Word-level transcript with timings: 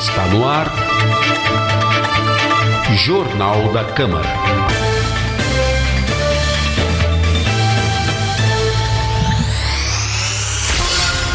Está 0.00 0.26
no 0.28 0.48
ar. 0.48 0.66
Jornal 3.04 3.70
da 3.70 3.84
Câmara. 3.84 4.26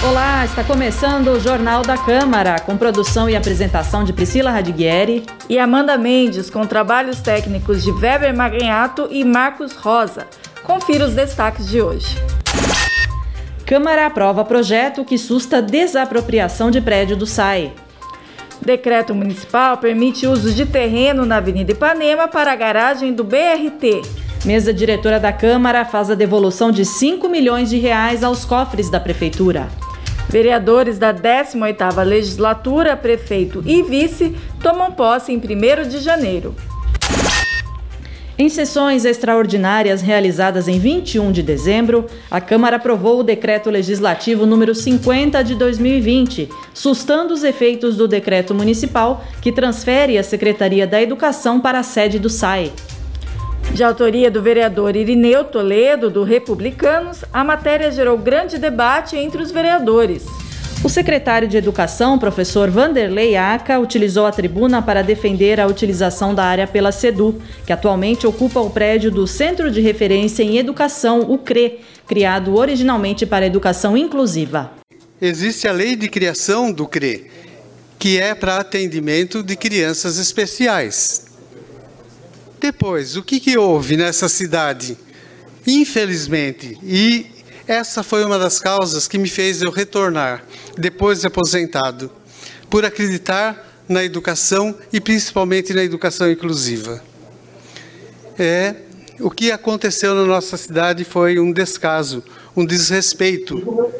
Olá, 0.03 0.45
está 0.45 0.63
começando 0.63 1.27
o 1.27 1.39
Jornal 1.39 1.83
da 1.83 1.95
Câmara, 1.95 2.59
com 2.59 2.75
produção 2.75 3.29
e 3.29 3.35
apresentação 3.35 4.03
de 4.03 4.11
Priscila 4.11 4.49
Radiguieri 4.49 5.23
e 5.47 5.59
Amanda 5.59 5.95
Mendes, 5.95 6.49
com 6.49 6.65
trabalhos 6.65 7.19
técnicos 7.19 7.83
de 7.83 7.91
Weber 7.91 8.35
Maganhato 8.35 9.07
e 9.11 9.23
Marcos 9.23 9.73
Rosa. 9.73 10.25
Confira 10.63 11.05
os 11.05 11.13
destaques 11.13 11.67
de 11.67 11.83
hoje. 11.83 12.17
Câmara 13.63 14.07
aprova 14.07 14.43
projeto 14.43 15.05
que 15.05 15.19
susta 15.19 15.61
desapropriação 15.61 16.71
de 16.71 16.81
prédio 16.81 17.15
do 17.15 17.27
SAI. 17.27 17.84
Decreto 18.65 19.13
municipal 19.13 19.77
permite 19.77 20.25
uso 20.25 20.51
de 20.51 20.65
terreno 20.65 21.23
na 21.23 21.37
Avenida 21.37 21.71
Ipanema 21.71 22.27
para 22.27 22.51
a 22.51 22.55
garagem 22.55 23.13
do 23.13 23.23
BRT. 23.23 24.01
Mesa 24.43 24.73
diretora 24.73 25.19
da 25.19 25.31
Câmara 25.31 25.85
faz 25.85 26.09
a 26.09 26.15
devolução 26.15 26.71
de 26.71 26.83
5 26.83 27.29
milhões 27.29 27.69
de 27.69 27.77
reais 27.77 28.23
aos 28.23 28.43
cofres 28.43 28.89
da 28.89 28.99
prefeitura. 28.99 29.67
Vereadores 30.27 30.97
da 30.97 31.13
18ª 31.13 32.03
legislatura, 32.03 32.97
prefeito 32.97 33.63
e 33.67 33.83
vice, 33.83 34.35
tomam 34.63 34.91
posse 34.91 35.31
em 35.31 35.37
1 35.37 35.87
de 35.87 35.99
janeiro. 35.99 36.55
Em 38.37 38.49
sessões 38.49 39.05
extraordinárias 39.05 40.01
realizadas 40.01 40.67
em 40.67 40.77
21 40.77 41.31
de 41.31 41.41
dezembro, 41.41 42.05
a 42.29 42.41
Câmara 42.41 42.75
aprovou 42.75 43.21
o 43.21 43.23
decreto 43.23 43.69
legislativo 43.69 44.45
número 44.45 44.75
50 44.75 45.41
de 45.41 45.55
2020, 45.55 46.49
sustando 46.73 47.33
os 47.33 47.45
efeitos 47.45 47.95
do 47.95 48.09
decreto 48.09 48.53
municipal 48.53 49.23
que 49.41 49.53
transfere 49.53 50.17
a 50.17 50.23
Secretaria 50.23 50.85
da 50.85 51.01
Educação 51.01 51.61
para 51.61 51.79
a 51.79 51.83
sede 51.83 52.19
do 52.19 52.29
SAI. 52.29 52.73
De 53.71 53.81
autoria 53.85 54.29
do 54.29 54.41
vereador 54.41 54.97
Irineu 54.97 55.45
Toledo, 55.45 56.09
do 56.09 56.23
Republicanos, 56.23 57.23
a 57.31 57.41
matéria 57.41 57.89
gerou 57.89 58.17
grande 58.17 58.57
debate 58.57 59.15
entre 59.15 59.41
os 59.41 59.49
vereadores. 59.49 60.44
O 60.85 60.89
secretário 60.89 61.47
de 61.47 61.57
Educação, 61.57 62.19
professor 62.19 62.69
Vanderlei 62.69 63.35
Aca, 63.35 63.79
utilizou 63.79 64.27
a 64.27 64.31
tribuna 64.31 64.83
para 64.83 65.01
defender 65.01 65.59
a 65.59 65.65
utilização 65.65 66.35
da 66.35 66.43
área 66.43 66.67
pela 66.67 66.91
SEDU, 66.91 67.41
que 67.65 67.73
atualmente 67.73 68.27
ocupa 68.27 68.59
o 68.59 68.69
prédio 68.69 69.09
do 69.09 69.25
Centro 69.25 69.71
de 69.71 69.81
Referência 69.81 70.43
em 70.43 70.59
Educação, 70.59 71.21
o 71.21 71.39
CRE, 71.39 71.79
criado 72.05 72.55
originalmente 72.55 73.25
para 73.25 73.47
educação 73.47 73.97
inclusiva. 73.97 74.73
Existe 75.19 75.67
a 75.67 75.71
lei 75.71 75.95
de 75.95 76.07
criação 76.07 76.71
do 76.71 76.85
CRE, 76.85 77.31
que 77.97 78.19
é 78.19 78.35
para 78.35 78.57
atendimento 78.57 79.41
de 79.41 79.55
crianças 79.55 80.19
especiais. 80.19 81.25
Depois, 82.61 83.17
o 83.17 83.23
que, 83.23 83.39
que 83.39 83.57
houve 83.57 83.97
nessa 83.97 84.29
cidade? 84.29 84.95
Infelizmente, 85.65 86.77
e 86.83 87.25
essa 87.67 88.03
foi 88.03 88.23
uma 88.23 88.37
das 88.37 88.59
causas 88.59 89.07
que 89.07 89.17
me 89.17 89.27
fez 89.27 89.61
eu 89.61 89.71
retornar, 89.71 90.43
depois 90.77 91.21
de 91.21 91.27
aposentado, 91.27 92.11
por 92.69 92.85
acreditar 92.85 93.83
na 93.89 94.03
educação 94.03 94.75
e 94.91 94.99
principalmente 94.99 95.73
na 95.73 95.83
educação 95.83 96.29
inclusiva. 96.29 97.01
É, 98.37 98.75
o 99.19 99.31
que 99.31 99.51
aconteceu 99.51 100.13
na 100.13 100.25
nossa 100.25 100.57
cidade 100.57 101.03
foi 101.03 101.39
um 101.39 101.51
descaso, 101.51 102.23
um 102.55 102.65
desrespeito. 102.65 103.91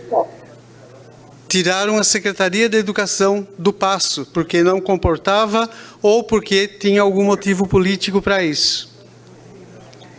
Tiraram 1.48 1.98
a 1.98 2.04
Secretaria 2.04 2.68
da 2.68 2.78
Educação 2.78 3.48
do 3.58 3.72
passo, 3.72 4.28
porque 4.34 4.62
não 4.62 4.82
comportava 4.82 5.70
ou 6.02 6.24
porque 6.24 6.68
tinha 6.68 7.02
algum 7.02 7.24
motivo 7.24 7.66
político 7.66 8.22
para 8.22 8.44
isso. 8.44 8.94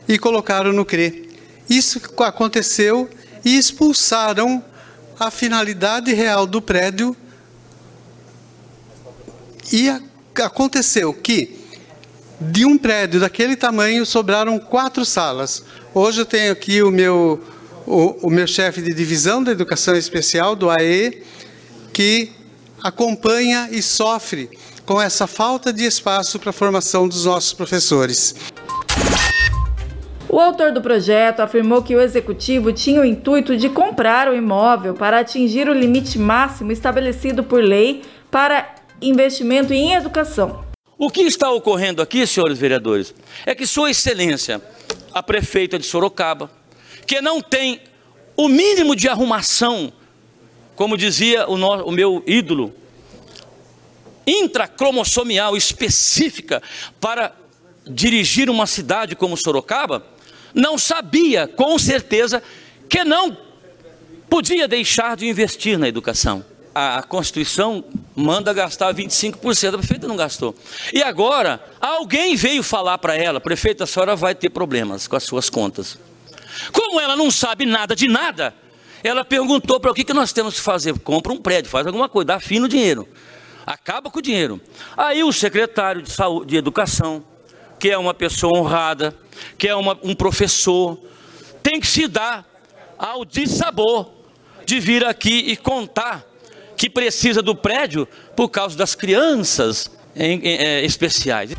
E 0.08 0.18
colocaram 0.18 0.72
no 0.72 0.84
CRE. 0.84 1.28
Isso 1.68 2.00
aconteceu 2.20 3.08
e 3.46 3.56
expulsaram 3.56 4.62
a 5.20 5.30
finalidade 5.30 6.12
real 6.12 6.48
do 6.48 6.60
prédio. 6.60 7.16
E 9.72 9.88
aconteceu 10.42 11.14
que 11.14 11.56
de 12.40 12.64
um 12.64 12.76
prédio 12.76 13.20
daquele 13.20 13.54
tamanho 13.54 14.04
sobraram 14.04 14.58
quatro 14.58 15.04
salas. 15.04 15.62
Hoje 15.94 16.22
eu 16.22 16.26
tenho 16.26 16.52
aqui 16.52 16.82
o 16.82 16.90
meu 16.90 17.40
o, 17.86 18.26
o 18.26 18.30
meu 18.30 18.48
chefe 18.48 18.82
de 18.82 18.92
divisão 18.92 19.44
da 19.44 19.52
educação 19.52 19.94
especial 19.94 20.56
do 20.56 20.68
AE 20.68 21.22
que 21.92 22.32
acompanha 22.82 23.68
e 23.70 23.80
sofre 23.80 24.50
com 24.84 25.00
essa 25.00 25.28
falta 25.28 25.72
de 25.72 25.84
espaço 25.84 26.40
para 26.40 26.50
a 26.50 26.52
formação 26.52 27.06
dos 27.06 27.24
nossos 27.24 27.52
professores. 27.52 28.34
O 30.28 30.40
autor 30.40 30.72
do 30.72 30.82
projeto 30.82 31.40
afirmou 31.40 31.82
que 31.82 31.94
o 31.94 32.00
executivo 32.00 32.72
tinha 32.72 33.00
o 33.00 33.04
intuito 33.04 33.56
de 33.56 33.68
comprar 33.68 34.28
o 34.28 34.34
imóvel 34.34 34.94
para 34.94 35.20
atingir 35.20 35.68
o 35.68 35.72
limite 35.72 36.18
máximo 36.18 36.72
estabelecido 36.72 37.44
por 37.44 37.62
lei 37.62 38.02
para 38.28 38.74
investimento 39.00 39.72
em 39.72 39.94
educação. 39.94 40.64
O 40.98 41.10
que 41.10 41.22
está 41.22 41.50
ocorrendo 41.50 42.02
aqui, 42.02 42.26
senhores 42.26 42.58
vereadores, 42.58 43.14
é 43.44 43.54
que 43.54 43.66
Sua 43.66 43.90
Excelência, 43.90 44.60
a 45.14 45.22
prefeita 45.22 45.78
de 45.78 45.86
Sorocaba, 45.86 46.50
que 47.06 47.20
não 47.20 47.40
tem 47.40 47.80
o 48.36 48.48
mínimo 48.48 48.96
de 48.96 49.08
arrumação, 49.08 49.92
como 50.74 50.96
dizia 50.96 51.48
o, 51.48 51.56
no, 51.56 51.84
o 51.84 51.92
meu 51.92 52.24
ídolo, 52.26 52.74
intracromossomial 54.26 55.56
específica 55.56 56.60
para 57.00 57.32
dirigir 57.88 58.50
uma 58.50 58.66
cidade 58.66 59.14
como 59.14 59.36
Sorocaba, 59.36 60.15
não 60.54 60.78
sabia 60.78 61.46
com 61.46 61.78
certeza 61.78 62.42
que 62.88 63.04
não 63.04 63.36
podia 64.28 64.66
deixar 64.68 65.16
de 65.16 65.28
investir 65.28 65.78
na 65.78 65.88
educação. 65.88 66.44
A 66.74 67.02
Constituição 67.02 67.82
manda 68.14 68.52
gastar 68.52 68.92
25%, 68.94 69.74
a 69.74 69.78
prefeita 69.78 70.06
não 70.06 70.16
gastou. 70.16 70.54
E 70.92 71.02
agora, 71.02 71.58
alguém 71.80 72.36
veio 72.36 72.62
falar 72.62 72.98
para 72.98 73.16
ela, 73.16 73.40
prefeita, 73.40 73.84
a 73.84 73.86
senhora 73.86 74.14
vai 74.14 74.34
ter 74.34 74.50
problemas 74.50 75.08
com 75.08 75.16
as 75.16 75.24
suas 75.24 75.48
contas. 75.48 75.98
Como 76.72 77.00
ela 77.00 77.16
não 77.16 77.30
sabe 77.30 77.64
nada 77.64 77.96
de 77.96 78.08
nada, 78.08 78.54
ela 79.02 79.24
perguntou 79.24 79.80
para 79.80 79.90
o 79.90 79.94
que, 79.94 80.04
que 80.04 80.12
nós 80.12 80.32
temos 80.32 80.54
que 80.54 80.60
fazer. 80.60 80.98
Compra 80.98 81.32
um 81.32 81.38
prédio, 81.38 81.70
faz 81.70 81.86
alguma 81.86 82.08
coisa, 82.08 82.26
dá 82.26 82.40
fim 82.40 82.58
no 82.58 82.68
dinheiro. 82.68 83.08
Acaba 83.66 84.10
com 84.10 84.18
o 84.18 84.22
dinheiro. 84.22 84.60
Aí 84.96 85.24
o 85.24 85.32
secretário 85.32 86.02
de, 86.02 86.10
saúde, 86.10 86.50
de 86.50 86.56
educação, 86.56 87.24
que 87.78 87.90
é 87.90 87.98
uma 87.98 88.14
pessoa 88.14 88.58
honrada, 88.58 89.14
que 89.58 89.68
é 89.68 89.74
uma, 89.74 89.98
um 90.02 90.14
professor, 90.14 90.98
tem 91.62 91.80
que 91.80 91.86
se 91.86 92.08
dar 92.08 92.44
ao 92.98 93.24
dissabor 93.24 94.10
de 94.64 94.80
vir 94.80 95.04
aqui 95.04 95.44
e 95.46 95.56
contar 95.56 96.24
que 96.76 96.90
precisa 96.90 97.42
do 97.42 97.54
prédio 97.54 98.06
por 98.34 98.48
causa 98.48 98.76
das 98.76 98.94
crianças 98.94 99.90
em, 100.14 100.40
em, 100.40 100.56
é, 100.58 100.84
especiais. 100.84 101.52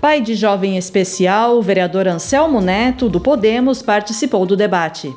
Pai 0.00 0.20
de 0.20 0.34
jovem 0.34 0.76
especial, 0.76 1.58
o 1.58 1.62
vereador 1.62 2.08
Anselmo 2.08 2.60
Neto, 2.60 3.08
do 3.08 3.20
Podemos, 3.20 3.82
participou 3.82 4.44
do 4.44 4.56
debate. 4.56 5.14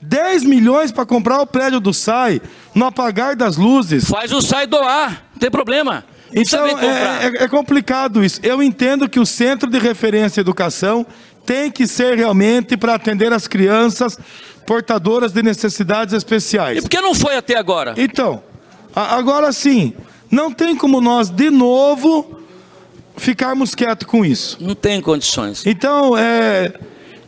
10 0.00 0.44
milhões 0.44 0.92
para 0.92 1.04
comprar 1.04 1.40
o 1.40 1.46
prédio 1.46 1.80
do 1.80 1.92
SAI, 1.92 2.40
no 2.74 2.86
apagar 2.86 3.34
das 3.34 3.56
luzes. 3.56 4.08
Faz 4.08 4.32
o 4.32 4.40
SAI 4.40 4.66
doar, 4.66 5.24
não 5.32 5.40
tem 5.40 5.50
problema. 5.50 6.04
Então 6.32 6.66
é, 6.66 7.26
é, 7.26 7.44
é, 7.44 7.48
complicado 7.48 8.24
isso. 8.24 8.40
Eu 8.42 8.62
entendo 8.62 9.08
que 9.08 9.20
o 9.20 9.26
Centro 9.26 9.70
de 9.70 9.78
Referência 9.78 10.40
Educação 10.40 11.06
tem 11.44 11.70
que 11.70 11.86
ser 11.86 12.16
realmente 12.16 12.76
para 12.76 12.94
atender 12.94 13.32
as 13.32 13.46
crianças 13.46 14.18
portadoras 14.66 15.32
de 15.32 15.42
necessidades 15.42 16.12
especiais. 16.12 16.78
E 16.78 16.82
por 16.82 16.90
que 16.90 17.00
não 17.00 17.14
foi 17.14 17.36
até 17.36 17.56
agora? 17.56 17.94
Então, 17.96 18.42
agora 18.94 19.52
sim, 19.52 19.92
não 20.30 20.50
tem 20.50 20.76
como 20.76 21.00
nós 21.00 21.30
de 21.30 21.50
novo 21.50 22.40
ficarmos 23.16 23.74
quietos 23.74 24.06
com 24.06 24.24
isso. 24.24 24.58
Não 24.60 24.74
tem 24.74 25.00
condições. 25.00 25.64
Então, 25.64 26.16
é, 26.18 26.72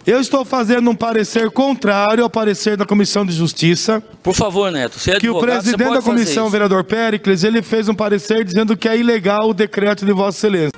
eu 0.08 0.20
estou 0.20 0.42
fazendo 0.42 0.88
um 0.90 0.96
parecer 0.96 1.50
contrário 1.50 2.24
ao 2.24 2.30
parecer 2.30 2.78
da 2.78 2.86
Comissão 2.86 3.26
de 3.26 3.32
Justiça. 3.32 4.02
Por 4.22 4.32
favor, 4.32 4.72
Neto, 4.72 4.98
você 4.98 5.10
é 5.10 5.20
Que 5.20 5.28
o 5.28 5.38
presidente 5.38 5.92
da 5.92 6.00
comissão, 6.00 6.48
vereador 6.48 6.82
Pericles, 6.82 7.44
ele 7.44 7.60
fez 7.60 7.90
um 7.90 7.94
parecer 7.94 8.42
dizendo 8.42 8.74
que 8.74 8.88
é 8.88 8.96
ilegal 8.96 9.50
o 9.50 9.52
decreto 9.52 10.06
de 10.06 10.12
Vossa 10.12 10.38
Excelência. 10.38 10.72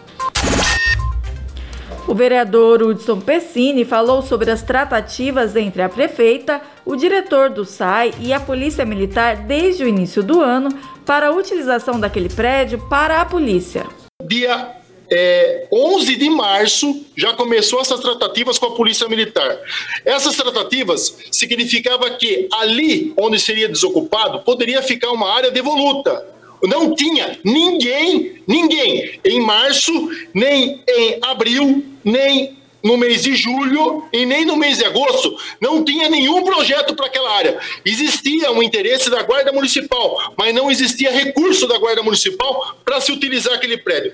O 2.08 2.14
vereador 2.14 2.82
Hudson 2.82 3.20
Pessini 3.20 3.84
falou 3.84 4.20
sobre 4.20 4.50
as 4.50 4.62
tratativas 4.62 5.54
entre 5.54 5.80
a 5.80 5.88
prefeita, 5.88 6.60
o 6.84 6.96
diretor 6.96 7.50
do 7.50 7.64
SAI 7.64 8.12
e 8.18 8.32
a 8.32 8.40
Polícia 8.40 8.84
Militar 8.84 9.36
desde 9.36 9.84
o 9.84 9.88
início 9.88 10.24
do 10.24 10.40
ano 10.40 10.70
para 11.06 11.28
a 11.28 11.30
utilização 11.30 12.00
daquele 12.00 12.28
prédio 12.28 12.80
para 12.88 13.20
a 13.20 13.24
polícia. 13.24 13.86
Dia 14.24 14.79
é, 15.10 15.66
11 15.72 16.16
de 16.16 16.30
março 16.30 17.04
já 17.16 17.32
começou 17.32 17.80
essas 17.80 18.00
tratativas 18.00 18.58
com 18.58 18.66
a 18.66 18.74
Polícia 18.74 19.08
Militar. 19.08 19.58
Essas 20.04 20.36
tratativas 20.36 21.16
significava 21.32 22.10
que 22.10 22.48
ali 22.52 23.12
onde 23.16 23.38
seria 23.38 23.68
desocupado 23.68 24.40
poderia 24.40 24.82
ficar 24.82 25.10
uma 25.10 25.30
área 25.32 25.50
devoluta, 25.50 26.26
não 26.62 26.94
tinha 26.94 27.38
ninguém, 27.42 28.42
ninguém 28.46 29.18
em 29.24 29.40
março, 29.40 29.92
nem 30.34 30.82
em 30.88 31.18
abril, 31.22 31.84
nem 32.04 32.59
no 32.82 32.96
mês 32.96 33.22
de 33.22 33.34
julho 33.34 34.04
e 34.12 34.24
nem 34.24 34.44
no 34.44 34.56
mês 34.56 34.78
de 34.78 34.84
agosto 34.84 35.36
não 35.60 35.84
tinha 35.84 36.08
nenhum 36.08 36.44
projeto 36.44 36.94
para 36.94 37.06
aquela 37.06 37.30
área. 37.30 37.58
Existia 37.84 38.50
um 38.50 38.62
interesse 38.62 39.10
da 39.10 39.22
Guarda 39.22 39.52
Municipal, 39.52 40.34
mas 40.36 40.54
não 40.54 40.70
existia 40.70 41.10
recurso 41.10 41.66
da 41.66 41.78
Guarda 41.78 42.02
Municipal 42.02 42.76
para 42.84 43.00
se 43.00 43.12
utilizar 43.12 43.54
aquele 43.54 43.78
prédio. 43.78 44.12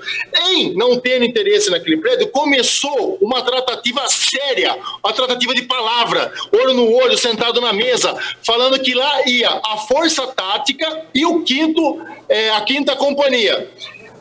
Em 0.49 0.75
não 0.75 0.99
ter 0.99 1.23
interesse 1.23 1.71
naquele 1.71 1.97
prédio, 1.99 2.29
começou 2.29 3.19
uma 3.21 3.43
tratativa 3.43 4.07
séria, 4.09 4.77
uma 5.03 5.13
tratativa 5.13 5.55
de 5.55 5.63
palavra, 5.63 6.33
olho 6.53 6.75
no 6.75 6.93
olho, 6.93 7.17
sentado 7.17 7.61
na 7.61 7.73
mesa, 7.73 8.17
falando 8.45 8.79
que 8.81 8.95
lá 8.95 9.27
ia 9.27 9.61
a 9.65 9.77
Força 9.79 10.27
Tática 10.29 11.07
e 11.15 11.25
o 11.25 11.43
quinto, 11.43 12.01
é, 12.29 12.51
a 12.51 12.61
quinta 12.63 12.97
companhia. 12.97 13.71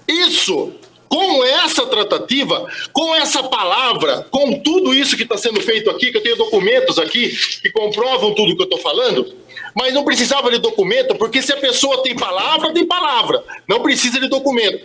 Isso 0.08 0.74
com 1.16 1.44
essa 1.46 1.86
tratativa, 1.86 2.68
com 2.92 3.16
essa 3.16 3.42
palavra, 3.44 4.28
com 4.30 4.60
tudo 4.60 4.94
isso 4.94 5.16
que 5.16 5.24
está 5.24 5.38
sendo 5.38 5.62
feito 5.62 5.90
aqui, 5.90 6.12
que 6.12 6.18
eu 6.18 6.24
tenho 6.24 6.36
documentos 6.36 7.00
aqui 7.00 7.30
que 7.62 7.72
comprovam 7.72 8.36
tudo 8.36 8.54
que 8.54 8.62
eu 8.62 8.66
estou 8.66 8.80
falando, 8.80 9.26
mas 9.74 9.94
não 9.94 10.04
precisava 10.04 10.52
de 10.52 10.58
documento, 10.58 11.16
porque 11.16 11.42
se 11.42 11.54
a 11.54 11.58
pessoa 11.58 12.04
tem 12.04 12.14
palavra, 12.18 12.74
tem 12.74 12.86
palavra, 12.86 13.42
não 13.66 13.82
precisa 13.82 14.20
de 14.20 14.28
documento. 14.28 14.84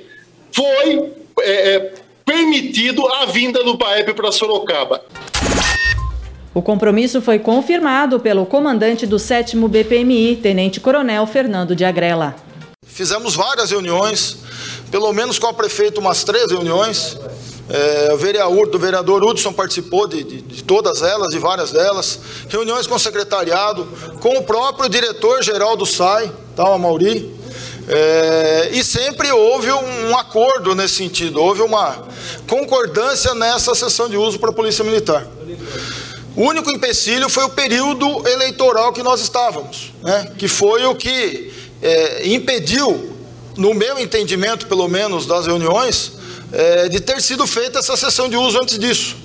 Foi 0.52 1.10
é, 1.40 1.74
é, 1.74 1.94
permitido 2.24 3.04
a 3.08 3.26
vinda 3.26 3.64
do 3.64 3.76
PAEP 3.76 4.14
para 4.14 4.30
Sorocaba. 4.30 5.04
O 6.54 6.62
compromisso 6.62 7.20
foi 7.20 7.40
confirmado 7.40 8.20
pelo 8.20 8.46
comandante 8.46 9.04
do 9.04 9.18
7 9.18 9.56
BPMI, 9.56 10.36
Tenente 10.36 10.78
Coronel 10.78 11.26
Fernando 11.26 11.74
de 11.74 11.84
Agrela. 11.84 12.36
Fizemos 12.86 13.34
várias 13.34 13.70
reuniões 13.70 14.38
pelo 14.90 15.12
menos 15.12 15.38
com 15.38 15.46
o 15.46 15.54
prefeito, 15.54 16.00
umas 16.00 16.24
três 16.24 16.50
reuniões. 16.50 17.16
É, 17.68 18.12
o, 18.12 18.16
vereador, 18.16 18.68
o 18.74 18.78
vereador 18.78 19.22
Hudson 19.22 19.52
participou 19.52 20.08
de, 20.08 20.24
de, 20.24 20.42
de, 20.42 20.64
todas 20.64 21.02
elas, 21.02 21.28
de 21.28 21.38
várias 21.38 21.70
delas. 21.70 22.18
Reuniões 22.48 22.86
com 22.86 22.96
o 22.96 22.98
secretariado, 22.98 23.86
com 24.20 24.38
o 24.38 24.42
próprio 24.42 24.88
diretor-geral 24.88 25.76
do 25.76 25.86
SAI, 25.86 26.32
tá, 26.56 26.68
o 26.68 26.78
Mauri. 26.78 27.38
É, 27.88 28.70
e 28.72 28.84
sempre 28.84 29.30
houve 29.30 29.70
um, 29.72 30.10
um 30.10 30.18
acordo 30.18 30.74
nesse 30.74 30.94
sentido, 30.94 31.40
houve 31.40 31.62
uma 31.62 32.04
concordância 32.46 33.34
nessa 33.34 33.74
sessão 33.74 34.08
de 34.08 34.16
uso 34.16 34.38
para 34.38 34.50
a 34.50 34.52
Polícia 34.52 34.84
Militar. 34.84 35.26
O 36.36 36.42
único 36.42 36.70
empecilho 36.70 37.28
foi 37.28 37.44
o 37.44 37.48
período 37.48 38.28
eleitoral 38.28 38.92
que 38.92 39.02
nós 39.02 39.20
estávamos, 39.20 39.92
né, 40.02 40.30
que 40.38 40.46
foi 40.46 40.84
o 40.84 40.94
que 40.94 41.52
é, 41.82 42.28
impediu 42.28 43.09
no 43.60 43.74
meu 43.74 43.98
entendimento, 43.98 44.66
pelo 44.66 44.88
menos, 44.88 45.26
das 45.26 45.46
reuniões, 45.46 46.12
é, 46.50 46.88
de 46.88 46.98
ter 46.98 47.20
sido 47.20 47.46
feita 47.46 47.80
essa 47.80 47.94
sessão 47.94 48.26
de 48.26 48.34
uso 48.34 48.58
antes 48.58 48.78
disso. 48.78 49.16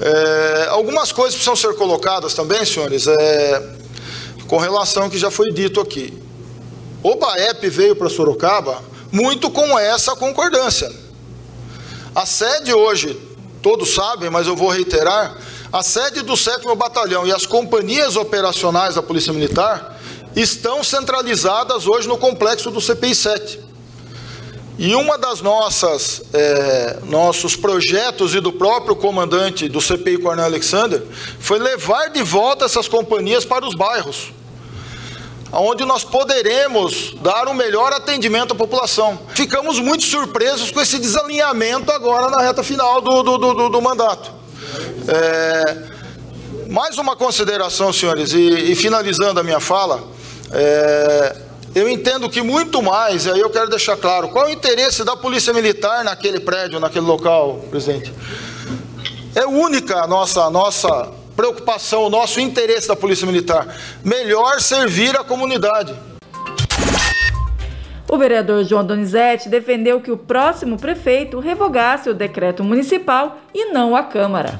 É, 0.00 0.68
algumas 0.68 1.10
coisas 1.10 1.34
precisam 1.34 1.56
ser 1.56 1.74
colocadas 1.74 2.32
também, 2.32 2.64
senhores, 2.64 3.08
é, 3.08 3.74
com 4.46 4.56
relação 4.56 5.02
ao 5.02 5.10
que 5.10 5.18
já 5.18 5.32
foi 5.32 5.50
dito 5.50 5.80
aqui. 5.80 6.16
O 7.02 7.16
BAEP 7.16 7.68
veio 7.68 7.96
para 7.96 8.08
Sorocaba 8.08 8.84
muito 9.10 9.50
com 9.50 9.76
essa 9.76 10.14
concordância. 10.14 10.88
A 12.14 12.24
sede 12.24 12.72
hoje, 12.72 13.20
todos 13.60 13.92
sabem, 13.92 14.30
mas 14.30 14.46
eu 14.46 14.54
vou 14.54 14.68
reiterar, 14.68 15.36
a 15.72 15.82
sede 15.82 16.22
do 16.22 16.36
7 16.36 16.72
Batalhão 16.76 17.26
e 17.26 17.32
as 17.32 17.46
companhias 17.46 18.14
operacionais 18.14 18.94
da 18.94 19.02
Polícia 19.02 19.32
Militar 19.32 19.99
estão 20.34 20.82
centralizadas 20.84 21.86
hoje 21.86 22.08
no 22.08 22.16
complexo 22.16 22.70
do 22.70 22.80
CPI 22.80 23.14
7. 23.14 23.70
E 24.82 24.94
uma 24.94 25.18
das 25.18 25.42
nossas 25.42 26.22
é, 26.32 27.00
nossos 27.04 27.54
projetos 27.54 28.34
e 28.34 28.40
do 28.40 28.50
próprio 28.50 28.96
comandante 28.96 29.68
do 29.68 29.78
CPI 29.78 30.16
Coronel 30.16 30.46
Alexander 30.46 31.02
foi 31.38 31.58
levar 31.58 32.08
de 32.08 32.22
volta 32.22 32.64
essas 32.64 32.88
companhias 32.88 33.44
para 33.44 33.66
os 33.66 33.74
bairros, 33.74 34.32
onde 35.52 35.84
nós 35.84 36.02
poderemos 36.02 37.14
dar 37.20 37.46
um 37.46 37.52
melhor 37.52 37.92
atendimento 37.92 38.52
à 38.52 38.56
população. 38.56 39.20
Ficamos 39.34 39.78
muito 39.78 40.04
surpresos 40.04 40.70
com 40.70 40.80
esse 40.80 40.98
desalinhamento 40.98 41.92
agora 41.92 42.30
na 42.30 42.40
reta 42.40 42.62
final 42.62 43.02
do, 43.02 43.22
do, 43.22 43.36
do, 43.36 43.68
do 43.68 43.82
mandato. 43.82 44.32
É, 45.06 45.90
mais 46.70 46.96
uma 46.96 47.14
consideração, 47.16 47.92
senhores, 47.92 48.32
e, 48.32 48.72
e 48.72 48.74
finalizando 48.74 49.40
a 49.40 49.42
minha 49.42 49.60
fala. 49.60 50.19
É, 50.52 51.36
eu 51.74 51.88
entendo 51.88 52.28
que 52.28 52.42
muito 52.42 52.82
mais, 52.82 53.26
e 53.26 53.30
aí 53.30 53.40
eu 53.40 53.50
quero 53.50 53.68
deixar 53.68 53.96
claro, 53.96 54.28
qual 54.28 54.46
é 54.46 54.48
o 54.48 54.52
interesse 54.52 55.04
da 55.04 55.16
Polícia 55.16 55.52
Militar 55.52 56.02
naquele 56.04 56.40
prédio, 56.40 56.80
naquele 56.80 57.06
local, 57.06 57.64
presidente? 57.70 58.12
É 59.34 59.46
única 59.46 60.02
a 60.02 60.06
nossa, 60.06 60.42
a 60.42 60.50
nossa 60.50 61.12
preocupação, 61.36 62.02
o 62.02 62.10
nosso 62.10 62.40
interesse 62.40 62.88
da 62.88 62.96
Polícia 62.96 63.26
Militar. 63.26 63.66
Melhor 64.04 64.60
servir 64.60 65.16
a 65.16 65.22
comunidade. 65.22 65.94
O 68.08 68.18
vereador 68.18 68.64
João 68.64 68.84
Donizete 68.84 69.48
defendeu 69.48 70.00
que 70.00 70.10
o 70.10 70.16
próximo 70.16 70.76
prefeito 70.76 71.38
revogasse 71.38 72.10
o 72.10 72.14
decreto 72.14 72.64
municipal 72.64 73.38
e 73.54 73.66
não 73.66 73.94
a 73.94 74.02
Câmara. 74.02 74.58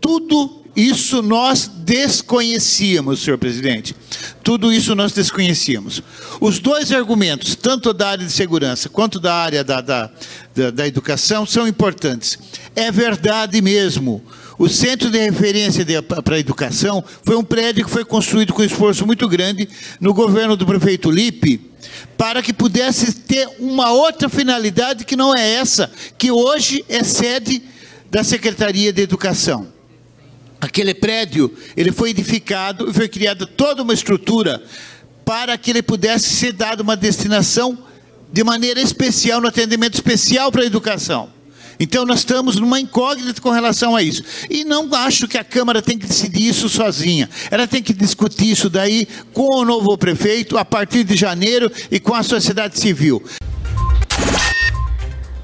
Tudo 0.00 0.64
isso 0.78 1.22
nós 1.22 1.68
desconhecíamos, 1.78 3.18
senhor 3.18 3.36
presidente. 3.36 3.96
Tudo 4.44 4.72
isso 4.72 4.94
nós 4.94 5.10
desconhecíamos. 5.10 6.00
Os 6.40 6.60
dois 6.60 6.92
argumentos, 6.92 7.56
tanto 7.56 7.92
da 7.92 8.10
área 8.10 8.24
de 8.24 8.30
segurança 8.30 8.88
quanto 8.88 9.18
da 9.18 9.34
área 9.34 9.64
da, 9.64 9.80
da, 9.80 10.08
da, 10.54 10.70
da 10.70 10.86
educação, 10.86 11.44
são 11.44 11.66
importantes. 11.66 12.38
É 12.76 12.92
verdade 12.92 13.60
mesmo. 13.60 14.22
O 14.56 14.68
Centro 14.68 15.10
de 15.10 15.18
Referência 15.18 15.84
para 16.00 16.36
a 16.36 16.38
Educação 16.38 17.02
foi 17.24 17.34
um 17.34 17.42
prédio 17.42 17.84
que 17.84 17.90
foi 17.90 18.04
construído 18.04 18.52
com 18.52 18.62
esforço 18.62 19.04
muito 19.04 19.26
grande 19.26 19.68
no 20.00 20.14
governo 20.14 20.56
do 20.56 20.64
prefeito 20.64 21.10
Lipe, 21.10 21.60
para 22.16 22.40
que 22.40 22.52
pudesse 22.52 23.14
ter 23.14 23.48
uma 23.58 23.90
outra 23.90 24.28
finalidade 24.28 25.04
que 25.04 25.16
não 25.16 25.36
é 25.36 25.54
essa, 25.54 25.90
que 26.16 26.30
hoje 26.30 26.84
é 26.88 27.02
sede 27.02 27.60
da 28.08 28.22
Secretaria 28.22 28.92
de 28.92 29.02
Educação. 29.02 29.76
Aquele 30.60 30.92
prédio, 30.92 31.52
ele 31.76 31.92
foi 31.92 32.10
edificado 32.10 32.90
e 32.90 32.94
foi 32.94 33.08
criada 33.08 33.46
toda 33.46 33.82
uma 33.82 33.94
estrutura 33.94 34.62
para 35.24 35.56
que 35.56 35.70
ele 35.70 35.82
pudesse 35.82 36.30
ser 36.30 36.52
dado 36.52 36.80
uma 36.80 36.96
destinação 36.96 37.78
de 38.32 38.42
maneira 38.42 38.80
especial, 38.80 39.40
no 39.40 39.48
atendimento 39.48 39.94
especial 39.94 40.50
para 40.50 40.62
a 40.62 40.66
educação. 40.66 41.30
Então 41.80 42.04
nós 42.04 42.20
estamos 42.20 42.56
numa 42.56 42.80
incógnita 42.80 43.40
com 43.40 43.50
relação 43.50 43.94
a 43.94 44.02
isso. 44.02 44.24
E 44.50 44.64
não 44.64 44.92
acho 44.92 45.28
que 45.28 45.38
a 45.38 45.44
Câmara 45.44 45.80
tem 45.80 45.96
que 45.96 46.06
decidir 46.06 46.48
isso 46.48 46.68
sozinha. 46.68 47.30
Ela 47.50 47.68
tem 47.68 47.82
que 47.82 47.92
discutir 47.92 48.50
isso 48.50 48.68
daí 48.68 49.06
com 49.32 49.60
o 49.60 49.64
novo 49.64 49.96
prefeito 49.96 50.58
a 50.58 50.64
partir 50.64 51.04
de 51.04 51.16
janeiro 51.16 51.70
e 51.90 52.00
com 52.00 52.14
a 52.14 52.22
sociedade 52.22 52.78
civil. 52.80 53.22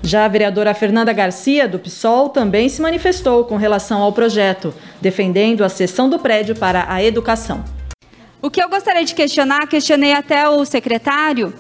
Já 0.05 0.27
a 0.27 0.29
vereadora 0.29 0.75
Fernanda 0.75 1.15
Garcia, 1.15 1.67
do 1.67 1.79
PSOL, 1.79 2.29
também 2.29 2.69
se 2.69 2.83
manifestou 2.83 3.47
com 3.47 3.57
relação 3.57 4.03
ao 4.03 4.13
projeto, 4.13 4.75
defendendo 5.01 5.65
a 5.65 5.71
cessão 5.71 6.11
do 6.11 6.19
prédio 6.19 6.55
para 6.55 6.93
a 6.93 7.03
educação. 7.03 7.65
O 8.43 8.51
que 8.51 8.63
eu 8.63 8.69
gostaria 8.69 9.03
de 9.03 9.15
questionar, 9.15 9.67
questionei 9.67 10.13
até 10.13 10.47
o 10.47 10.63
secretário 10.67 11.55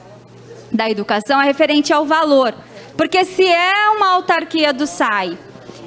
da 0.70 0.90
Educação, 0.90 1.40
é 1.40 1.44
referente 1.46 1.90
ao 1.90 2.04
valor. 2.04 2.54
Porque 2.98 3.24
se 3.24 3.46
é 3.46 3.72
uma 3.96 4.10
autarquia 4.10 4.74
do 4.74 4.86
SAI, 4.86 5.38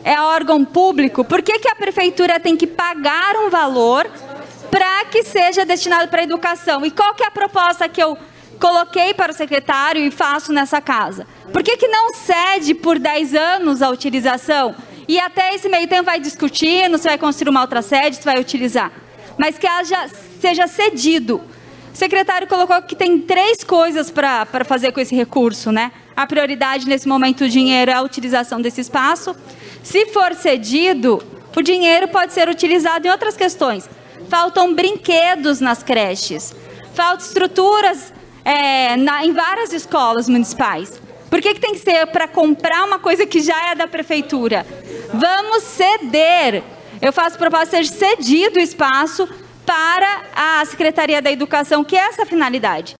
é 0.03 0.19
órgão 0.19 0.65
público, 0.65 1.23
por 1.23 1.43
que, 1.43 1.59
que 1.59 1.69
a 1.69 1.75
prefeitura 1.75 2.39
tem 2.39 2.57
que 2.57 2.65
pagar 2.65 3.35
um 3.35 3.51
valor 3.51 4.09
para 4.71 5.05
que 5.05 5.21
seja 5.21 5.63
destinado 5.63 6.07
para 6.07 6.21
a 6.21 6.23
educação? 6.23 6.83
E 6.83 6.89
qual 6.89 7.13
que 7.13 7.21
é 7.21 7.27
a 7.27 7.31
proposta 7.31 7.87
que 7.87 8.01
eu 8.01 8.17
coloquei 8.59 9.13
para 9.13 9.31
o 9.31 9.35
secretário 9.35 10.03
e 10.03 10.11
faço 10.11 10.51
nessa 10.51 10.81
casa? 10.81 11.25
Por 11.51 11.63
que, 11.63 11.77
que 11.77 11.87
não 11.87 12.13
cede 12.13 12.73
por 12.73 12.99
10 12.99 13.33
anos 13.35 13.81
a 13.81 13.89
utilização? 13.89 14.75
E 15.07 15.19
até 15.19 15.55
esse 15.55 15.69
meio 15.69 15.87
tempo 15.87 16.03
vai 16.03 16.19
discutindo 16.19 16.97
se 16.97 17.07
vai 17.07 17.17
construir 17.17 17.49
uma 17.49 17.61
outra 17.61 17.81
sede, 17.81 18.17
se 18.17 18.25
vai 18.25 18.39
utilizar. 18.39 18.91
Mas 19.37 19.57
que 19.57 19.65
haja, 19.65 20.09
seja 20.41 20.67
cedido. 20.67 21.41
O 21.93 21.97
secretário 21.97 22.47
colocou 22.47 22.81
que 22.81 22.95
tem 22.95 23.19
três 23.19 23.63
coisas 23.63 24.11
para 24.11 24.65
fazer 24.65 24.91
com 24.91 24.99
esse 24.99 25.15
recurso, 25.15 25.71
né? 25.71 25.91
A 26.15 26.27
prioridade 26.27 26.87
nesse 26.87 27.07
momento 27.07 27.39
do 27.39 27.49
dinheiro 27.49 27.89
é 27.89 27.93
a 27.93 28.01
utilização 28.01 28.61
desse 28.61 28.81
espaço. 28.81 29.35
Se 29.81 30.07
for 30.07 30.35
cedido, 30.35 31.23
o 31.55 31.61
dinheiro 31.61 32.07
pode 32.09 32.33
ser 32.33 32.49
utilizado 32.49 33.07
em 33.07 33.09
outras 33.09 33.37
questões. 33.37 33.89
Faltam 34.29 34.73
brinquedos 34.73 35.61
nas 35.61 35.81
creches, 35.81 36.53
faltam 36.93 37.25
estruturas 37.25 38.13
é, 38.47 38.95
na, 38.95 39.25
em 39.25 39.33
várias 39.33 39.73
escolas 39.73 40.29
municipais. 40.29 41.01
Por 41.29 41.41
que, 41.41 41.53
que 41.53 41.59
tem 41.59 41.73
que 41.73 41.79
ser 41.79 42.07
para 42.07 42.29
comprar 42.29 42.85
uma 42.85 42.97
coisa 42.97 43.25
que 43.25 43.41
já 43.41 43.71
é 43.71 43.75
da 43.75 43.87
prefeitura? 43.87 44.65
Vamos 45.13 45.63
ceder. 45.63 46.63
Eu 47.01 47.11
faço 47.11 47.37
proposta 47.37 47.81
de 47.81 47.89
ser 47.89 48.15
cedido 48.15 48.57
o 48.57 48.63
espaço 48.63 49.27
para 49.65 50.21
a 50.33 50.63
Secretaria 50.65 51.21
da 51.21 51.29
Educação, 51.29 51.83
que 51.83 51.97
é 51.97 52.07
essa 52.07 52.25
finalidade. 52.25 52.95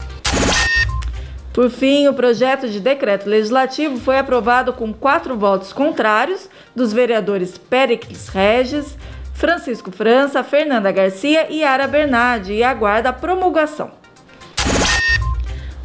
Por 1.54 1.70
fim, 1.70 2.10
o 2.10 2.14
projeto 2.14 2.68
de 2.68 2.82
decreto 2.82 3.30
legislativo 3.30 3.98
foi 3.98 4.20
aprovado 4.20 4.74
com 4.74 4.94
quatro 4.94 5.38
votos 5.38 5.72
contrários 5.72 6.50
dos 6.76 6.92
vereadores 6.92 7.58
Péricles 7.58 8.28
Regis, 8.28 8.98
Francisco 9.34 9.92
França, 9.92 10.44
Fernanda 10.44 10.92
Garcia 10.92 11.48
e 11.50 11.64
Ara 11.64 11.88
Bernardi 11.88 12.54
e 12.54 12.64
aguarda 12.64 13.10
a 13.10 13.14
promulgação. 13.14 13.92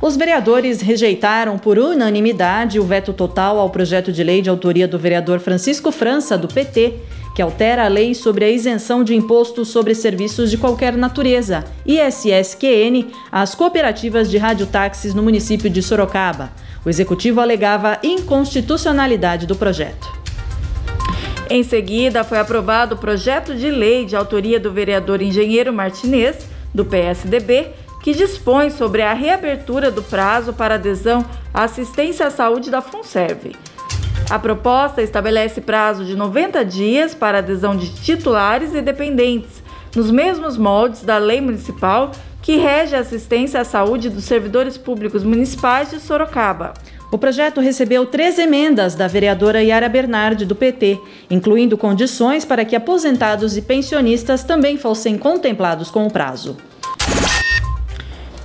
Os 0.02 0.16
vereadores 0.16 0.80
rejeitaram 0.80 1.56
por 1.56 1.78
unanimidade 1.78 2.80
o 2.80 2.82
veto 2.82 3.12
total 3.12 3.60
ao 3.60 3.70
projeto 3.70 4.10
de 4.10 4.24
lei 4.24 4.42
de 4.42 4.50
autoria 4.50 4.88
do 4.88 4.98
vereador 4.98 5.38
Francisco 5.38 5.92
França, 5.92 6.36
do 6.36 6.48
PT, 6.48 6.94
que 7.36 7.40
altera 7.40 7.84
a 7.84 7.88
lei 7.88 8.12
sobre 8.12 8.44
a 8.44 8.50
isenção 8.50 9.04
de 9.04 9.14
imposto 9.14 9.64
sobre 9.64 9.94
serviços 9.94 10.50
de 10.50 10.58
qualquer 10.58 10.96
natureza, 10.96 11.62
ISSQN, 11.86 13.12
às 13.30 13.54
cooperativas 13.54 14.28
de 14.28 14.38
radiotáxis 14.38 15.14
no 15.14 15.22
município 15.22 15.70
de 15.70 15.80
Sorocaba. 15.80 16.50
O 16.84 16.90
executivo 16.90 17.40
alegava 17.40 18.00
inconstitucionalidade 18.02 19.46
do 19.46 19.54
projeto. 19.54 20.10
Em 21.48 21.62
seguida, 21.62 22.24
foi 22.24 22.40
aprovado 22.40 22.96
o 22.96 22.98
projeto 22.98 23.54
de 23.54 23.70
lei 23.70 24.04
de 24.04 24.16
autoria 24.16 24.58
do 24.58 24.72
vereador 24.72 25.22
engenheiro 25.22 25.72
Martinez, 25.72 26.48
do 26.74 26.84
PSDB, 26.84 27.68
que 28.02 28.12
dispõe 28.12 28.70
sobre 28.70 29.02
a 29.02 29.14
reabertura 29.14 29.90
do 29.90 30.02
prazo 30.02 30.52
para 30.52 30.74
adesão 30.74 31.24
à 31.54 31.64
assistência 31.64 32.26
à 32.26 32.30
saúde 32.30 32.70
da 32.70 32.80
FUNSERV. 32.80 33.52
A 34.28 34.38
proposta 34.38 35.02
estabelece 35.02 35.60
prazo 35.60 36.04
de 36.04 36.16
90 36.16 36.64
dias 36.64 37.14
para 37.14 37.38
adesão 37.38 37.76
de 37.76 37.92
titulares 38.02 38.74
e 38.74 38.80
dependentes, 38.80 39.62
nos 39.94 40.10
mesmos 40.10 40.56
moldes 40.56 41.02
da 41.02 41.18
lei 41.18 41.40
municipal 41.40 42.10
que 42.40 42.56
rege 42.56 42.96
a 42.96 43.00
assistência 43.00 43.60
à 43.60 43.64
saúde 43.64 44.10
dos 44.10 44.24
servidores 44.24 44.76
públicos 44.76 45.22
municipais 45.22 45.90
de 45.90 46.00
Sorocaba. 46.00 46.74
O 47.12 47.18
projeto 47.18 47.60
recebeu 47.60 48.06
três 48.06 48.38
emendas 48.38 48.94
da 48.94 49.06
vereadora 49.06 49.62
Yara 49.62 49.88
Bernardi, 49.88 50.46
do 50.46 50.56
PT, 50.56 50.98
incluindo 51.30 51.76
condições 51.76 52.44
para 52.44 52.64
que 52.64 52.74
aposentados 52.74 53.56
e 53.56 53.62
pensionistas 53.62 54.42
também 54.42 54.78
fossem 54.78 55.18
contemplados 55.18 55.90
com 55.90 56.06
o 56.06 56.10
prazo. 56.10 56.56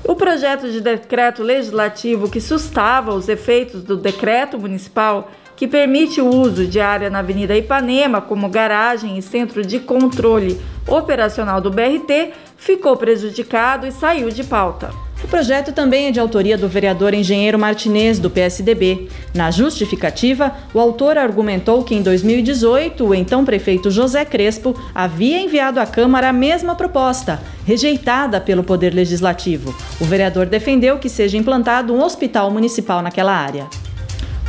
O 0.08 0.16
projeto 0.16 0.72
de 0.72 0.80
decreto 0.80 1.44
legislativo 1.44 2.30
que 2.30 2.40
sustava 2.40 3.14
os 3.14 3.28
efeitos 3.28 3.84
do 3.84 3.98
decreto 3.98 4.58
municipal 4.58 5.30
que 5.54 5.68
permite 5.68 6.22
o 6.22 6.30
uso 6.30 6.66
de 6.66 6.80
área 6.80 7.10
na 7.10 7.20
Avenida 7.20 7.58
Ipanema 7.58 8.22
como 8.22 8.48
garagem 8.48 9.18
e 9.18 9.22
centro 9.22 9.66
de 9.66 9.80
controle 9.80 10.62
operacional 10.88 11.60
do 11.60 11.70
BRT, 11.70 12.32
ficou 12.56 12.96
prejudicado 12.96 13.86
e 13.86 13.92
saiu 13.92 14.30
de 14.30 14.46
pauta. 14.46 15.07
O 15.28 15.30
projeto 15.30 15.74
também 15.74 16.06
é 16.06 16.12
de 16.12 16.22
autoria 16.22 16.58
do 16.58 16.70
vereador 16.70 17.14
engenheiro 17.14 17.60
Martinez, 17.60 18.18
do 18.18 18.30
PSDB. 18.30 19.10
Na 19.36 19.52
justificativa, 19.52 20.56
o 20.74 20.80
autor 20.80 21.18
argumentou 21.18 21.84
que 21.84 21.94
em 21.94 22.02
2018 22.02 23.06
o 23.06 23.14
então 23.14 23.44
prefeito 23.44 23.92
José 23.92 24.24
Crespo 24.24 24.74
havia 24.96 25.42
enviado 25.42 25.82
à 25.82 25.86
Câmara 25.86 26.30
a 26.30 26.34
mesma 26.34 26.76
proposta, 26.76 27.42
rejeitada 27.66 28.40
pelo 28.40 28.64
Poder 28.64 28.94
Legislativo. 28.94 29.76
O 30.00 30.06
vereador 30.06 30.46
defendeu 30.46 30.98
que 30.98 31.10
seja 31.10 31.38
implantado 31.38 31.94
um 31.94 32.02
hospital 32.02 32.50
municipal 32.50 33.02
naquela 33.02 33.34
área. 33.34 33.68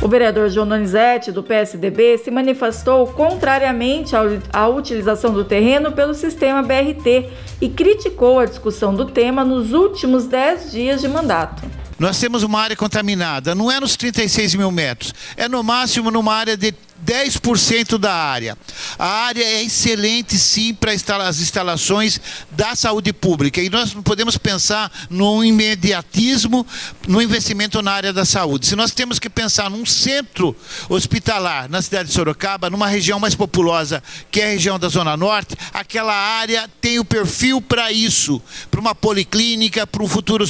O 0.01 0.07
vereador 0.07 0.49
João 0.49 0.65
Donizete, 0.65 1.29
do 1.29 1.43
PSDB, 1.43 2.17
se 2.19 2.31
manifestou 2.31 3.05
contrariamente 3.07 4.13
à 4.53 4.67
utilização 4.67 5.33
do 5.33 5.43
terreno 5.43 5.91
pelo 5.91 6.13
sistema 6.13 6.63
BRT 6.63 7.29
e 7.59 7.67
criticou 7.67 8.39
a 8.39 8.45
discussão 8.45 8.95
do 8.95 9.05
tema 9.05 9.43
nos 9.43 9.73
últimos 9.73 10.25
10 10.25 10.71
dias 10.71 11.01
de 11.01 11.09
mandato. 11.09 11.63
Nós 11.99 12.17
temos 12.17 12.43
uma 12.43 12.61
área 12.61 12.77
contaminada, 12.77 13.53
não 13.53 13.69
é 13.69 13.77
nos 13.77 13.97
36 13.97 14.55
mil 14.55 14.71
metros, 14.71 15.13
é 15.35 15.49
no 15.49 15.61
máximo 15.61 16.09
numa 16.09 16.33
área 16.33 16.55
de 16.55 16.73
10% 17.05 17.97
da 17.97 18.13
área. 18.13 18.57
A 18.97 19.07
área 19.07 19.43
é 19.43 19.63
excelente, 19.63 20.37
sim, 20.37 20.73
para 20.73 20.93
as 21.27 21.39
instalações 21.39 22.19
da 22.51 22.75
saúde 22.75 23.13
pública. 23.13 23.61
E 23.61 23.69
nós 23.69 23.93
não 23.93 24.03
podemos 24.03 24.37
pensar 24.37 24.91
no 25.09 25.43
imediatismo, 25.43 26.65
no 27.07 27.21
investimento 27.21 27.81
na 27.81 27.91
área 27.91 28.13
da 28.13 28.25
saúde. 28.25 28.67
Se 28.67 28.75
nós 28.75 28.91
temos 28.91 29.19
que 29.19 29.29
pensar 29.29 29.69
num 29.69 29.85
centro 29.85 30.55
hospitalar 30.87 31.69
na 31.69 31.81
cidade 31.81 32.09
de 32.09 32.15
Sorocaba, 32.15 32.69
numa 32.69 32.87
região 32.87 33.19
mais 33.19 33.35
populosa, 33.35 34.03
que 34.31 34.41
é 34.41 34.45
a 34.45 34.49
região 34.49 34.79
da 34.79 34.87
Zona 34.89 35.15
Norte, 35.15 35.55
aquela 35.73 36.13
área 36.13 36.69
tem 36.81 36.99
o 36.99 37.05
perfil 37.05 37.61
para 37.61 37.91
isso, 37.91 38.41
para 38.69 38.79
uma 38.79 38.95
policlínica, 38.95 39.87
para 39.87 40.03
um 40.03 40.07
futuro 40.07 40.45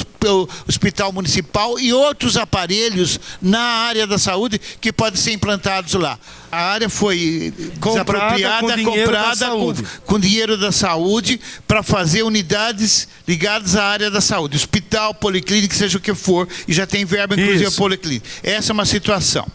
hospital 0.68 1.12
municipal 1.12 1.78
e 1.78 1.92
outros 1.92 2.36
aparelhos 2.36 3.18
na 3.40 3.60
área 3.60 4.06
da 4.06 4.18
saúde 4.18 4.60
que 4.80 4.92
podem 4.92 5.20
ser 5.20 5.32
implantados 5.32 5.94
lá. 5.94 6.18
A 6.50 6.72
área 6.72 6.88
foi 6.88 7.52
desapropriada, 7.80 8.76
com 8.78 8.84
comprada 8.84 9.50
com, 9.50 9.74
com, 10.04 10.18
dinheiro 10.18 10.56
da 10.56 10.72
saúde 10.72 11.40
para 11.66 11.82
fazer 11.82 12.24
unidades 12.24 13.06
ligadas 13.26 13.76
à 13.76 13.84
área 13.84 14.10
da 14.10 14.20
saúde, 14.20 14.56
hospital, 14.56 15.14
policlínica, 15.14 15.74
seja 15.74 15.98
o 15.98 16.00
que 16.00 16.12
for, 16.12 16.48
e 16.66 16.72
já 16.72 16.86
tem 16.86 17.04
verba 17.04 17.34
inclusive 17.34 17.66
a 17.66 17.70
policlínica. 17.70 18.28
Essa 18.42 18.72
é 18.72 18.74
uma 18.74 18.84
situação. 18.84 19.46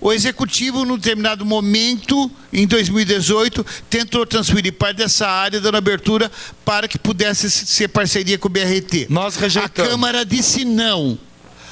O 0.00 0.12
executivo, 0.12 0.84
num 0.84 0.96
determinado 0.96 1.44
momento, 1.44 2.30
em 2.52 2.66
2018, 2.66 3.64
tentou 3.88 4.24
transferir 4.26 4.72
parte 4.74 4.98
dessa 4.98 5.26
área, 5.26 5.60
dando 5.60 5.76
abertura 5.76 6.30
para 6.64 6.86
que 6.86 6.98
pudesse 6.98 7.50
ser 7.50 7.88
parceria 7.88 8.38
com 8.38 8.46
o 8.46 8.50
BRT. 8.50 9.06
Nós 9.08 9.36
rejeitamos. 9.36 9.88
A 9.88 9.90
Câmara 9.90 10.24
disse 10.24 10.64
não 10.64 11.18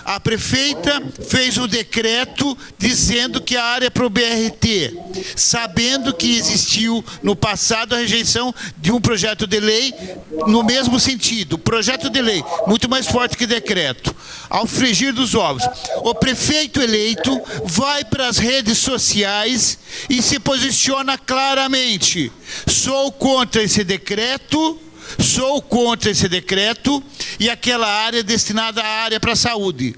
a 0.05 0.19
prefeita 0.19 1.03
fez 1.29 1.59
um 1.59 1.67
decreto 1.67 2.57
dizendo 2.79 3.41
que 3.41 3.57
a 3.57 3.65
área 3.65 3.87
é 3.87 3.91
para 3.91 4.07
o 4.07 4.11
BRT, 4.11 4.97
sabendo 5.37 6.13
que 6.13 6.37
existiu 6.37 7.05
no 7.23 7.37
passado 7.37 7.95
a 7.95 7.99
rejeição 7.99 8.55
de 8.79 8.91
um 8.91 9.01
projeto 9.01 9.47
de 9.47 9.61
lei 9.61 9.95
no 10.47 10.63
mesmo 10.63 10.99
sentido. 10.99 11.59
Projeto 11.59 12.11
de 12.11 12.21
lei, 12.21 12.43
muito 12.67 12.89
mais 12.89 13.07
forte 13.07 13.37
que 13.37 13.47
decreto. 13.47 14.15
Ao 14.51 14.67
frigir 14.67 15.13
dos 15.13 15.35
ovos, 15.35 15.63
o 16.05 16.15
prefeito 16.15 16.81
eleito 16.81 17.41
vai 17.65 18.05
para 18.05 18.29
as 18.29 18.39
redes 18.39 18.79
sociais 18.79 19.79
e 20.11 20.21
se 20.21 20.39
posiciona 20.39 21.17
claramente. 21.17 22.31
Sou 22.69 23.11
contra 23.13 23.63
esse 23.63 23.83
decreto 23.83 24.79
Sou 25.19 25.61
contra 25.63 26.11
esse 26.11 26.29
decreto 26.29 27.03
e 27.39 27.51
aquela 27.51 27.87
área 27.87 28.23
destinada 28.23 28.83
à 28.83 28.87
área 29.05 29.21
para 29.21 29.33
a 29.33 29.37
saúde. 29.37 29.95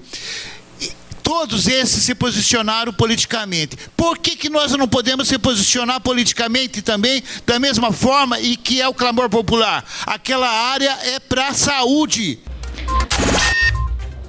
Todos 1.25 1.67
esses 1.67 2.03
se 2.03 2.13
posicionaram 2.13 2.93
politicamente. 2.93 3.75
Por 3.97 4.19
que, 4.19 4.35
que 4.35 4.47
nós 4.47 4.71
não 4.73 4.87
podemos 4.87 5.27
se 5.27 5.39
posicionar 5.39 5.99
politicamente 5.99 6.83
também 6.83 7.23
da 7.47 7.57
mesma 7.57 7.91
forma 7.91 8.39
e 8.39 8.55
que 8.55 8.79
é 8.79 8.87
o 8.87 8.93
clamor 8.93 9.27
popular? 9.27 9.83
Aquela 10.05 10.47
área 10.47 10.91
é 11.01 11.19
para 11.19 11.47
a 11.47 11.53
saúde. 11.55 12.39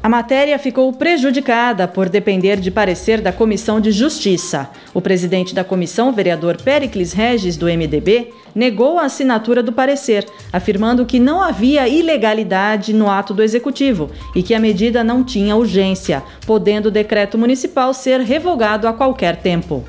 A 0.06 0.08
matéria 0.08 0.56
ficou 0.56 0.92
prejudicada 0.92 1.88
por 1.88 2.08
depender 2.08 2.60
de 2.60 2.70
parecer 2.70 3.20
da 3.20 3.32
Comissão 3.32 3.80
de 3.80 3.90
Justiça. 3.90 4.70
O 4.94 5.00
presidente 5.00 5.52
da 5.52 5.64
comissão, 5.64 6.12
vereador 6.12 6.62
Pericles 6.62 7.12
Regis, 7.12 7.56
do 7.56 7.66
MDB, 7.66 8.32
negou 8.54 9.00
a 9.00 9.06
assinatura 9.06 9.64
do 9.64 9.72
parecer, 9.72 10.24
afirmando 10.52 11.04
que 11.04 11.18
não 11.18 11.42
havia 11.42 11.88
ilegalidade 11.88 12.92
no 12.92 13.10
ato 13.10 13.34
do 13.34 13.42
executivo 13.42 14.08
e 14.32 14.44
que 14.44 14.54
a 14.54 14.60
medida 14.60 15.02
não 15.02 15.24
tinha 15.24 15.56
urgência, 15.56 16.22
podendo 16.46 16.86
o 16.86 16.92
decreto 16.92 17.36
municipal 17.36 17.92
ser 17.92 18.20
revogado 18.20 18.86
a 18.86 18.92
qualquer 18.92 19.34
tempo. 19.34 19.84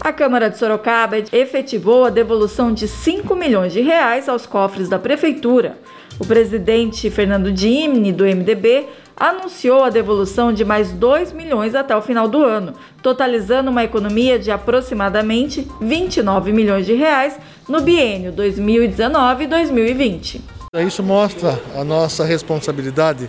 A 0.00 0.12
Câmara 0.12 0.48
de 0.48 0.56
Sorocaba 0.56 1.16
efetivou 1.32 2.04
a 2.04 2.10
devolução 2.10 2.72
de 2.72 2.86
5 2.86 3.34
milhões 3.34 3.72
de 3.72 3.80
reais 3.80 4.28
aos 4.28 4.46
cofres 4.46 4.88
da 4.88 4.96
prefeitura. 4.98 5.76
O 6.20 6.26
presidente 6.26 7.10
Fernando 7.10 7.50
Dimini, 7.50 8.12
do 8.12 8.22
MDB, 8.24 8.86
anunciou 9.16 9.82
a 9.82 9.90
devolução 9.90 10.52
de 10.52 10.64
mais 10.64 10.92
2 10.92 11.32
milhões 11.32 11.74
até 11.74 11.96
o 11.96 12.02
final 12.02 12.28
do 12.28 12.44
ano, 12.44 12.74
totalizando 13.02 13.70
uma 13.70 13.82
economia 13.82 14.38
de 14.38 14.52
aproximadamente 14.52 15.66
29 15.80 16.52
milhões 16.52 16.86
de 16.86 16.94
reais 16.94 17.36
no 17.68 17.80
biênio 17.80 18.32
2019-2020. 18.32 20.40
Isso 20.86 21.02
mostra 21.02 21.60
a 21.74 21.82
nossa 21.82 22.24
responsabilidade 22.24 23.28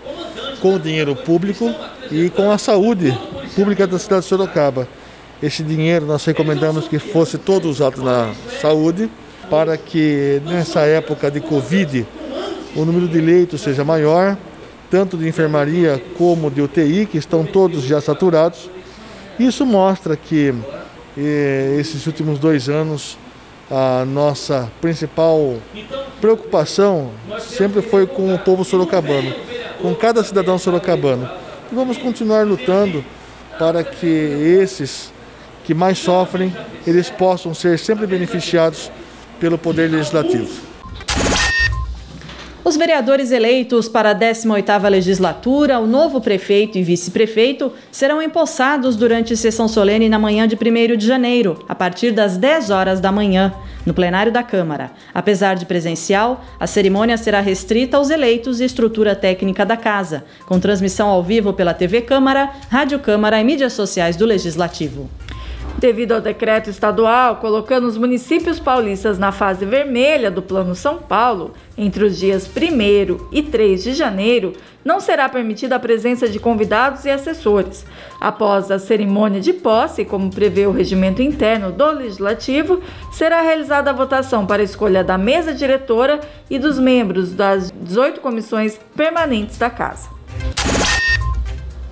com 0.62 0.76
o 0.76 0.80
dinheiro 0.80 1.16
público 1.16 1.74
e 2.12 2.30
com 2.30 2.52
a 2.52 2.60
saúde 2.60 3.18
pública 3.56 3.88
da 3.88 3.98
cidade 3.98 4.22
de 4.22 4.28
Sorocaba. 4.28 4.88
Este 5.42 5.64
dinheiro 5.64 6.06
nós 6.06 6.26
recomendamos 6.26 6.90
que 6.90 7.00
fosse 7.00 7.38
todo 7.38 7.70
usado 7.70 8.04
na 8.04 8.34
saúde 8.62 9.10
para 9.50 9.78
que 9.78 10.42
nessa 10.46 10.82
época 10.82 11.32
de 11.32 11.40
Covid 11.40 12.06
o 12.76 12.84
número 12.84 13.08
de 13.08 13.22
leitos 13.22 13.62
seja 13.62 13.86
maior, 13.86 14.38
tanto 14.92 15.16
de 15.16 15.28
enfermaria 15.28 16.02
como 16.18 16.52
de 16.52 16.62
UTI, 16.62 17.06
que 17.06 17.18
estão 17.18 17.46
todos 17.46 17.84
já 17.84 18.02
saturados. 18.02 18.70
Isso 19.40 19.66
mostra 19.66 20.18
que 20.18 20.54
eh, 21.18 21.78
esses 21.80 22.06
últimos 22.06 22.38
dois 22.38 22.68
anos 22.68 23.18
a 23.72 24.04
nossa 24.04 24.70
principal 24.82 25.56
preocupação 26.20 27.12
sempre 27.40 27.82
foi 27.82 28.06
com 28.06 28.34
o 28.34 28.40
povo 28.40 28.66
sorocabano, 28.66 29.34
com 29.82 29.96
cada 29.96 30.22
cidadão 30.22 30.58
sorocabano. 30.58 31.30
e 31.72 31.76
vamos 31.76 31.98
continuar 31.98 32.46
lutando 32.46 33.06
para 33.58 33.84
que 33.84 34.06
esses 34.06 35.14
que 35.70 35.74
mais 35.76 36.00
sofrem, 36.00 36.52
eles 36.88 37.12
possam 37.12 37.54
ser 37.54 37.78
sempre 37.78 38.08
beneficiados 38.08 38.92
pelo 39.40 39.56
Poder 39.56 39.88
Legislativo. 39.88 40.50
Os 42.66 42.76
vereadores 42.76 43.30
eleitos 43.30 43.88
para 43.88 44.10
a 44.10 44.16
18ª 44.16 44.90
legislatura, 44.90 45.78
o 45.78 45.86
novo 45.86 46.20
prefeito 46.22 46.80
e 46.80 46.82
vice-prefeito 46.82 47.72
serão 47.92 48.20
empossados 48.20 48.96
durante 48.96 49.38
sessão 49.38 49.68
solene 49.68 50.10
na 50.10 50.18
manhã 50.18 50.48
de 50.48 50.56
1 50.56 50.98
de 50.98 51.06
janeiro, 51.06 51.64
a 51.70 51.76
partir 51.76 52.14
das 52.14 52.36
10 52.36 52.72
horas 52.72 53.00
da 53.00 53.12
manhã, 53.12 53.54
no 53.86 53.94
plenário 53.94 54.32
da 54.32 54.42
Câmara. 54.42 54.90
Apesar 55.14 55.54
de 55.54 55.68
presencial, 55.68 56.44
a 56.60 56.66
cerimônia 56.66 57.16
será 57.16 57.42
restrita 57.42 57.98
aos 57.98 58.10
eleitos 58.10 58.60
e 58.60 58.66
estrutura 58.66 59.16
técnica 59.16 59.64
da 59.64 59.78
casa, 59.78 60.24
com 60.48 60.60
transmissão 60.60 61.10
ao 61.10 61.22
vivo 61.22 61.54
pela 61.54 61.76
TV 61.76 62.02
Câmara, 62.02 62.50
Rádio 62.70 62.98
Câmara 62.98 63.40
e 63.40 63.44
mídias 63.44 63.74
sociais 63.74 64.16
do 64.16 64.26
Legislativo. 64.26 65.08
Devido 65.80 66.12
ao 66.12 66.20
decreto 66.20 66.70
estadual 66.70 67.38
colocando 67.38 67.88
os 67.88 67.98
municípios 67.98 68.60
paulistas 68.60 69.18
na 69.18 69.32
fase 69.32 69.66
vermelha 69.66 70.30
do 70.30 70.42
Plano 70.42 70.76
São 70.76 70.98
Paulo, 70.98 71.54
entre 71.78 72.04
os 72.04 72.18
dias 72.18 72.46
1 72.46 73.30
e 73.32 73.42
3 73.42 73.82
de 73.82 73.94
janeiro, 73.94 74.52
não 74.84 75.00
será 75.00 75.30
permitida 75.30 75.78
a 75.78 75.80
presença 75.80 76.28
de 76.28 76.38
convidados 76.38 77.06
e 77.06 77.10
assessores. 77.10 77.86
Após 78.20 78.70
a 78.70 78.78
cerimônia 78.78 79.40
de 79.40 79.54
posse, 79.54 80.04
como 80.04 80.30
prevê 80.30 80.68
o 80.68 80.72
regimento 80.74 81.22
interno 81.22 81.72
do 81.72 81.92
Legislativo, 81.92 82.82
será 83.14 83.42
realizada 83.42 83.90
a 83.90 83.94
votação 83.94 84.46
para 84.46 84.62
a 84.62 84.66
escolha 84.66 85.02
da 85.02 85.18
mesa 85.18 85.54
diretora 85.54 86.20
e 86.50 86.60
dos 86.60 86.78
membros 86.78 87.34
das 87.34 87.72
18 87.72 88.20
comissões 88.20 88.78
permanentes 88.98 89.58
da 89.58 89.70
Casa. 89.70 90.19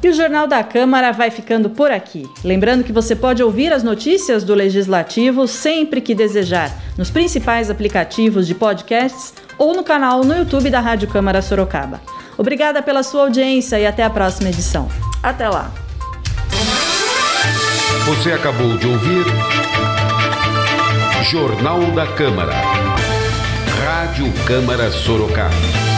E 0.01 0.09
o 0.09 0.13
Jornal 0.13 0.47
da 0.47 0.63
Câmara 0.63 1.11
vai 1.11 1.31
ficando 1.31 1.69
por 1.69 1.91
aqui. 1.91 2.23
Lembrando 2.43 2.83
que 2.83 2.91
você 2.91 3.15
pode 3.15 3.41
ouvir 3.41 3.73
as 3.73 3.83
notícias 3.83 4.43
do 4.43 4.53
Legislativo 4.53 5.47
sempre 5.47 6.01
que 6.01 6.13
desejar, 6.13 6.71
nos 6.97 7.09
principais 7.09 7.69
aplicativos 7.69 8.45
de 8.45 8.53
podcasts 8.53 9.33
ou 9.57 9.75
no 9.75 9.83
canal 9.83 10.23
no 10.23 10.37
YouTube 10.37 10.69
da 10.69 10.79
Rádio 10.79 11.07
Câmara 11.07 11.41
Sorocaba. 11.41 11.99
Obrigada 12.37 12.81
pela 12.83 13.01
sua 13.01 13.23
audiência 13.23 13.79
e 13.79 13.87
até 13.87 14.03
a 14.03 14.09
próxima 14.09 14.49
edição. 14.49 14.87
Até 15.23 15.49
lá. 15.49 15.71
Você 18.05 18.31
acabou 18.31 18.77
de 18.77 18.87
ouvir 18.87 19.25
Jornal 21.23 21.81
da 21.91 22.05
Câmara. 22.07 22.53
Rádio 23.83 24.31
Câmara 24.45 24.91
Sorocaba. 24.91 25.96